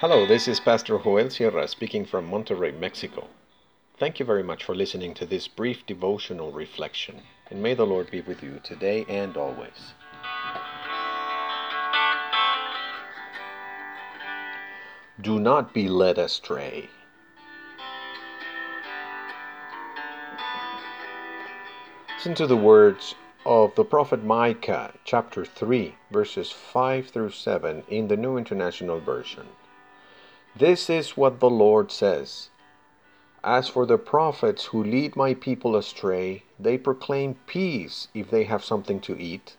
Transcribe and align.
Hello, 0.00 0.24
this 0.24 0.48
is 0.48 0.60
Pastor 0.60 0.98
Joel 0.98 1.28
Sierra 1.28 1.68
speaking 1.68 2.06
from 2.06 2.30
Monterrey, 2.30 2.72
Mexico. 2.72 3.28
Thank 3.98 4.18
you 4.18 4.24
very 4.24 4.42
much 4.42 4.64
for 4.64 4.74
listening 4.74 5.12
to 5.12 5.26
this 5.26 5.46
brief 5.46 5.84
devotional 5.84 6.52
reflection, 6.52 7.20
and 7.50 7.62
may 7.62 7.74
the 7.74 7.84
Lord 7.84 8.10
be 8.10 8.22
with 8.22 8.42
you 8.42 8.62
today 8.64 9.04
and 9.10 9.36
always. 9.36 9.92
Do 15.20 15.38
not 15.38 15.74
be 15.74 15.86
led 15.86 16.16
astray. 16.16 16.88
Listen 22.16 22.34
to 22.36 22.46
the 22.46 22.56
words 22.56 23.16
of 23.44 23.74
the 23.74 23.84
prophet 23.84 24.24
Micah, 24.24 24.94
chapter 25.04 25.44
3, 25.44 25.94
verses 26.10 26.50
5 26.50 27.08
through 27.08 27.32
7 27.32 27.82
in 27.88 28.08
the 28.08 28.16
New 28.16 28.38
International 28.38 28.98
Version. 28.98 29.46
This 30.56 30.90
is 30.90 31.16
what 31.16 31.38
the 31.38 31.48
Lord 31.48 31.92
says 31.92 32.50
As 33.44 33.68
for 33.68 33.86
the 33.86 33.98
prophets 33.98 34.64
who 34.66 34.82
lead 34.82 35.14
my 35.14 35.32
people 35.32 35.76
astray, 35.76 36.42
they 36.58 36.76
proclaim 36.76 37.36
peace 37.46 38.08
if 38.14 38.30
they 38.30 38.42
have 38.44 38.64
something 38.64 39.00
to 39.02 39.16
eat, 39.16 39.56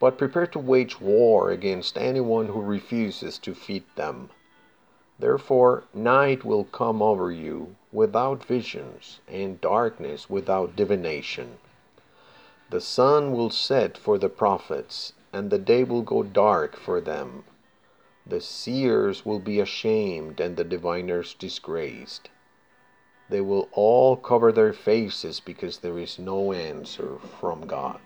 but 0.00 0.18
prepare 0.18 0.48
to 0.48 0.58
wage 0.58 1.00
war 1.00 1.50
against 1.50 1.96
anyone 1.96 2.48
who 2.48 2.60
refuses 2.60 3.38
to 3.38 3.54
feed 3.54 3.84
them. 3.94 4.30
Therefore, 5.20 5.84
night 5.94 6.44
will 6.44 6.64
come 6.64 7.00
over 7.00 7.30
you 7.30 7.76
without 7.92 8.44
visions, 8.44 9.20
and 9.28 9.60
darkness 9.60 10.28
without 10.28 10.74
divination. 10.74 11.58
The 12.70 12.80
sun 12.80 13.30
will 13.30 13.50
set 13.50 13.96
for 13.96 14.18
the 14.18 14.28
prophets, 14.28 15.12
and 15.32 15.50
the 15.50 15.58
day 15.60 15.84
will 15.84 16.02
go 16.02 16.24
dark 16.24 16.74
for 16.76 17.00
them. 17.00 17.44
The 18.26 18.40
seers 18.40 19.26
will 19.26 19.38
be 19.38 19.60
ashamed, 19.60 20.40
and 20.40 20.56
the 20.56 20.64
diviners 20.64 21.34
disgraced. 21.34 22.30
They 23.28 23.42
will 23.42 23.68
all 23.72 24.16
cover 24.16 24.50
their 24.50 24.72
faces 24.72 25.40
because 25.40 25.78
there 25.78 25.98
is 25.98 26.18
no 26.18 26.52
answer 26.52 27.18
from 27.38 27.66
God. 27.66 28.00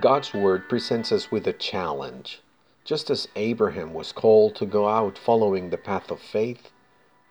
God's 0.00 0.32
Word 0.32 0.68
presents 0.68 1.12
us 1.12 1.30
with 1.30 1.46
a 1.46 1.52
challenge. 1.52 2.40
Just 2.84 3.10
as 3.10 3.28
Abraham 3.36 3.92
was 3.92 4.12
called 4.12 4.54
to 4.54 4.64
go 4.64 4.88
out 4.88 5.18
following 5.18 5.68
the 5.68 5.76
path 5.76 6.10
of 6.10 6.20
faith, 6.20 6.70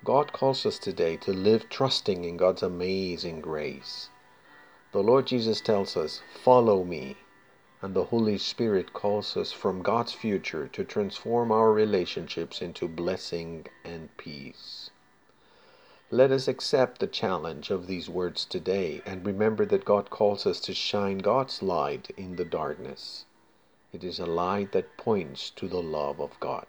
God 0.03 0.33
calls 0.33 0.65
us 0.65 0.77
today 0.77 1.17
to 1.17 1.31
live 1.31 1.69
trusting 1.69 2.25
in 2.25 2.37
God's 2.37 2.61
amazing 2.61 3.41
grace. 3.41 4.09
The 4.93 5.03
Lord 5.03 5.27
Jesus 5.27 5.59
tells 5.59 5.97
us, 5.97 6.21
Follow 6.33 6.85
me, 6.85 7.17
and 7.81 7.93
the 7.93 8.05
Holy 8.05 8.37
Spirit 8.37 8.93
calls 8.93 9.35
us 9.35 9.51
from 9.51 9.81
God's 9.81 10.13
future 10.13 10.69
to 10.69 10.85
transform 10.85 11.51
our 11.51 11.73
relationships 11.73 12.61
into 12.61 12.87
blessing 12.87 13.67
and 13.83 14.15
peace. 14.15 14.89
Let 16.09 16.31
us 16.31 16.47
accept 16.47 16.99
the 16.99 17.07
challenge 17.07 17.69
of 17.69 17.87
these 17.87 18.09
words 18.09 18.45
today 18.45 19.01
and 19.05 19.25
remember 19.25 19.65
that 19.65 19.83
God 19.83 20.09
calls 20.09 20.45
us 20.45 20.61
to 20.61 20.73
shine 20.73 21.17
God's 21.17 21.61
light 21.61 22.09
in 22.15 22.37
the 22.37 22.45
darkness. 22.45 23.25
It 23.91 24.05
is 24.05 24.19
a 24.19 24.25
light 24.25 24.71
that 24.71 24.95
points 24.95 25.49
to 25.57 25.67
the 25.67 25.81
love 25.81 26.21
of 26.21 26.39
God. 26.39 26.65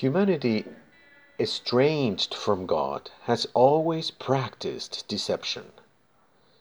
Humanity, 0.00 0.66
estranged 1.40 2.34
from 2.34 2.66
God, 2.66 3.10
has 3.22 3.46
always 3.54 4.10
practiced 4.10 5.08
deception. 5.08 5.72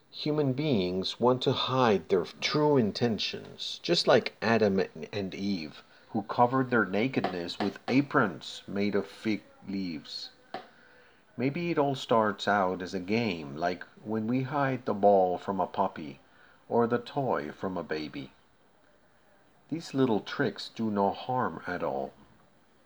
Human 0.10 0.54
beings 0.54 1.20
want 1.20 1.42
to 1.42 1.52
hide 1.52 2.08
their 2.08 2.24
true 2.40 2.78
intentions, 2.78 3.82
just 3.84 4.08
like 4.08 4.38
Adam 4.42 4.82
and 5.12 5.36
Eve, 5.36 5.84
who 6.12 6.22
covered 6.22 6.70
their 6.70 6.86
nakedness 6.86 7.60
with 7.60 7.78
aprons 7.90 8.64
made 8.70 8.96
of 8.96 9.06
fig 9.06 9.44
leaves. 9.68 10.30
Maybe 11.36 11.72
it 11.72 11.78
all 11.78 11.96
starts 11.96 12.48
out 12.48 12.82
as 12.82 12.94
a 12.94 13.02
game, 13.02 13.58
like 13.58 13.84
when 14.02 14.28
we 14.28 14.44
hide 14.44 14.86
the 14.86 14.94
ball 14.94 15.38
from 15.38 15.60
a 15.60 15.68
puppy 15.68 16.22
or 16.70 16.88
the 16.88 17.00
toy 17.00 17.52
from 17.52 17.76
a 17.76 17.84
baby. 17.84 18.32
These 19.70 19.94
little 19.94 20.22
tricks 20.22 20.72
do 20.74 20.90
no 20.90 21.12
harm 21.12 21.60
at 21.68 21.84
all. 21.84 22.14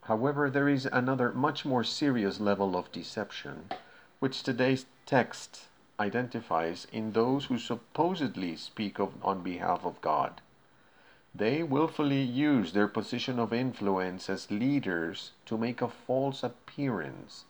However, 0.09 0.49
there 0.49 0.67
is 0.67 0.87
another 0.87 1.31
much 1.31 1.65
more 1.65 1.83
serious 1.83 2.39
level 2.39 2.75
of 2.75 2.91
deception, 2.91 3.69
which 4.17 4.41
today's 4.41 4.87
text 5.05 5.67
identifies 5.99 6.87
in 6.91 7.11
those 7.11 7.45
who 7.45 7.59
supposedly 7.59 8.55
speak 8.55 8.97
of, 8.97 9.23
on 9.23 9.43
behalf 9.43 9.85
of 9.85 10.01
God. 10.01 10.41
They 11.35 11.61
willfully 11.61 12.23
use 12.23 12.73
their 12.73 12.87
position 12.87 13.37
of 13.37 13.53
influence 13.53 14.31
as 14.31 14.49
leaders 14.49 15.33
to 15.45 15.59
make 15.59 15.79
a 15.79 15.87
false 15.87 16.41
appearance, 16.41 17.45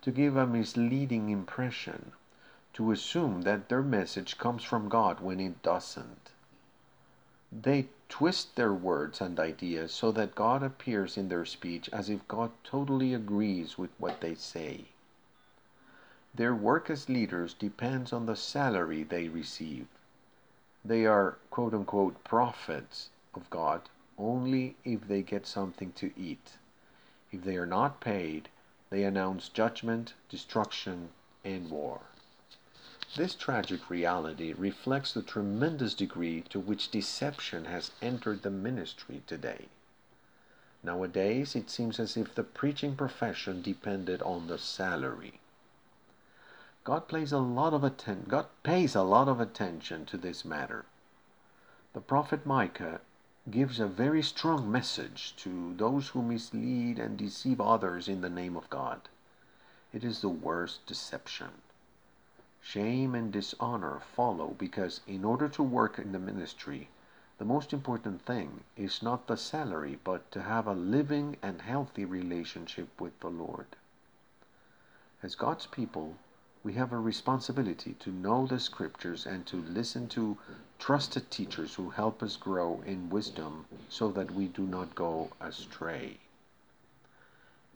to 0.00 0.10
give 0.10 0.34
a 0.34 0.46
misleading 0.46 1.28
impression, 1.28 2.12
to 2.72 2.90
assume 2.90 3.42
that 3.42 3.68
their 3.68 3.82
message 3.82 4.38
comes 4.38 4.64
from 4.64 4.88
God 4.88 5.20
when 5.20 5.40
it 5.40 5.62
doesn't. 5.62 6.30
They 7.52 7.88
twist 8.08 8.56
their 8.56 8.72
words 8.72 9.20
and 9.20 9.38
ideas 9.38 9.92
so 9.92 10.10
that 10.12 10.34
God 10.34 10.62
appears 10.62 11.16
in 11.16 11.28
their 11.28 11.44
speech 11.44 11.88
as 11.92 12.08
if 12.08 12.26
God 12.26 12.50
totally 12.64 13.12
agrees 13.14 13.76
with 13.76 13.90
what 13.98 14.20
they 14.20 14.34
say. 14.34 14.86
Their 16.34 16.54
work 16.54 16.88
as 16.90 17.08
leaders 17.08 17.54
depends 17.54 18.12
on 18.12 18.26
the 18.26 18.36
salary 18.36 19.02
they 19.02 19.28
receive. 19.28 19.86
They 20.84 21.04
are 21.06 21.38
quote 21.50 21.74
unquote 21.74 22.22
prophets 22.24 23.10
of 23.34 23.50
God 23.50 23.88
only 24.18 24.76
if 24.84 25.06
they 25.06 25.22
get 25.22 25.46
something 25.46 25.92
to 25.92 26.12
eat. 26.16 26.58
If 27.30 27.44
they 27.44 27.56
are 27.56 27.66
not 27.66 28.00
paid, 28.00 28.48
they 28.90 29.04
announce 29.04 29.48
judgment, 29.48 30.14
destruction, 30.28 31.10
and 31.44 31.70
war. 31.70 32.00
This 33.16 33.34
tragic 33.34 33.88
reality 33.88 34.52
reflects 34.52 35.12
the 35.12 35.22
tremendous 35.22 35.94
degree 35.94 36.42
to 36.50 36.60
which 36.60 36.90
deception 36.90 37.64
has 37.64 37.90
entered 38.02 38.42
the 38.42 38.50
ministry 38.50 39.22
today. 39.26 39.68
Nowadays, 40.82 41.56
it 41.56 41.70
seems 41.70 41.98
as 41.98 42.16
if 42.16 42.34
the 42.34 42.44
preaching 42.44 42.94
profession 42.96 43.62
depended 43.62 44.22
on 44.22 44.46
the 44.46 44.58
salary. 44.58 45.40
God 46.84 47.08
plays 47.08 47.32
a 47.32 47.38
lot 47.38 47.72
of 47.72 47.82
atten- 47.82 48.26
God 48.28 48.46
pays 48.62 48.94
a 48.94 49.02
lot 49.02 49.26
of 49.26 49.40
attention 49.40 50.06
to 50.06 50.16
this 50.16 50.44
matter. 50.44 50.84
The 51.94 52.00
prophet 52.00 52.44
Micah 52.44 53.00
gives 53.50 53.80
a 53.80 53.86
very 53.86 54.22
strong 54.22 54.70
message 54.70 55.34
to 55.36 55.74
those 55.74 56.08
who 56.08 56.22
mislead 56.22 56.98
and 56.98 57.16
deceive 57.16 57.60
others 57.60 58.06
in 58.06 58.20
the 58.20 58.30
name 58.30 58.56
of 58.56 58.68
God. 58.68 59.08
It 59.92 60.04
is 60.04 60.20
the 60.20 60.28
worst 60.28 60.84
deception. 60.86 61.62
Shame 62.70 63.14
and 63.14 63.32
dishonor 63.32 63.98
follow 64.14 64.54
because, 64.58 65.00
in 65.06 65.24
order 65.24 65.48
to 65.48 65.62
work 65.62 65.98
in 65.98 66.12
the 66.12 66.18
ministry, 66.18 66.90
the 67.38 67.46
most 67.46 67.72
important 67.72 68.20
thing 68.26 68.62
is 68.76 69.02
not 69.02 69.26
the 69.26 69.38
salary, 69.38 69.98
but 70.04 70.30
to 70.32 70.42
have 70.42 70.66
a 70.66 70.74
living 70.74 71.38
and 71.40 71.62
healthy 71.62 72.04
relationship 72.04 73.00
with 73.00 73.18
the 73.20 73.30
Lord. 73.30 73.68
As 75.22 75.34
God's 75.34 75.64
people, 75.64 76.16
we 76.62 76.74
have 76.74 76.92
a 76.92 77.00
responsibility 77.00 77.94
to 78.00 78.10
know 78.10 78.46
the 78.46 78.60
scriptures 78.60 79.24
and 79.24 79.46
to 79.46 79.62
listen 79.62 80.06
to 80.08 80.36
trusted 80.78 81.30
teachers 81.30 81.76
who 81.76 81.88
help 81.88 82.22
us 82.22 82.36
grow 82.36 82.82
in 82.84 83.08
wisdom 83.08 83.64
so 83.88 84.10
that 84.10 84.32
we 84.32 84.46
do 84.46 84.66
not 84.66 84.94
go 84.94 85.30
astray. 85.40 86.18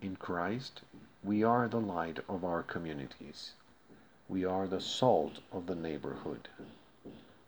In 0.02 0.16
Christ, 0.16 0.82
we 1.24 1.42
are 1.42 1.66
the 1.66 1.80
light 1.80 2.18
of 2.28 2.44
our 2.44 2.62
communities. 2.62 3.52
We 4.28 4.44
are 4.44 4.66
the 4.66 4.80
salt 4.80 5.40
of 5.52 5.66
the 5.66 5.74
neighborhood. 5.74 6.48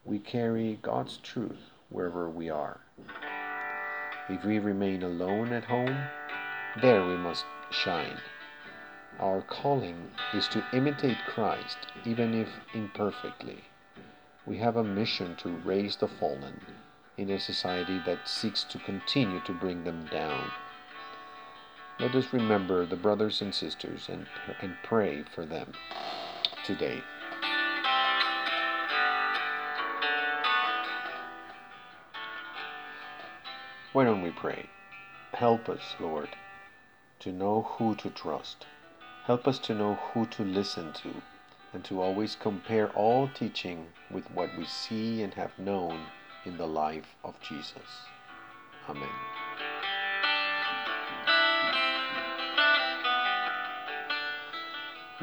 We 0.05 0.19
carry 0.19 0.79
God's 0.83 1.19
truth 1.19 1.71
wherever 1.89 2.29
we 2.29 2.51
are. 2.51 2.81
If 4.29 4.45
we 4.45 4.59
remain 4.59 5.03
alone 5.03 5.53
at 5.53 5.65
home, 5.65 5.97
there 6.83 7.07
we 7.07 7.17
must 7.17 7.45
shine. 7.71 8.19
Our 9.21 9.41
calling 9.43 10.11
is 10.35 10.49
to 10.49 10.65
imitate 10.73 11.17
Christ, 11.29 11.79
even 12.05 12.35
if 12.35 12.49
imperfectly. 12.75 13.65
We 14.45 14.59
have 14.59 14.77
a 14.77 14.85
mission 14.85 15.37
to 15.37 15.57
raise 15.65 15.97
the 15.97 16.09
fallen 16.09 16.61
in 17.17 17.31
a 17.31 17.39
society 17.39 18.01
that 18.05 18.29
seeks 18.29 18.65
to 18.65 18.79
continue 18.81 19.41
to 19.41 19.53
bring 19.53 19.85
them 19.85 20.07
down. 20.11 20.51
Let 22.01 22.17
us 22.17 22.33
remember 22.33 22.85
the 22.85 22.97
brothers 22.97 23.41
and 23.41 23.55
sisters 23.55 24.09
and, 24.09 24.27
and 24.61 24.77
pray 24.83 25.23
for 25.33 25.47
them 25.47 25.73
today. 26.65 27.03
Why 33.93 34.05
don't 34.05 34.23
we 34.23 34.31
pray? 34.31 34.69
Help 35.33 35.69
us, 35.69 35.95
Lord, 36.01 36.31
to 37.21 37.33
know 37.33 37.63
who 37.63 37.95
to 37.97 38.11
trust, 38.11 38.67
Help 39.25 39.49
us 39.49 39.59
to 39.59 39.75
know 39.75 39.95
who 39.95 40.27
to 40.27 40.45
listen 40.45 40.93
to 40.93 41.11
and 41.73 41.83
to 41.83 42.03
always 42.03 42.37
compare 42.37 42.91
all 42.91 43.27
teaching 43.29 43.87
with 44.11 44.31
what 44.33 44.51
we 44.59 44.67
see 44.67 45.23
and 45.23 45.33
have 45.33 45.59
known 45.59 45.99
in 46.45 46.59
the 46.59 46.67
life 46.67 47.17
of 47.25 47.41
Jesus. 47.41 48.05
Amen. 48.87 49.34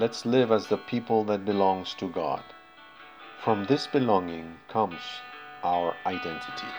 Let's 0.01 0.25
live 0.25 0.51
as 0.51 0.65
the 0.65 0.77
people 0.77 1.23
that 1.25 1.45
belongs 1.45 1.93
to 1.99 2.09
God. 2.09 2.41
From 3.43 3.65
this 3.65 3.85
belonging 3.85 4.57
comes 4.67 4.99
our 5.63 5.95
identity. 6.07 6.73